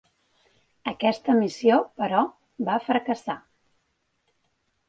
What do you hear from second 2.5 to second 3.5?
va fracassar.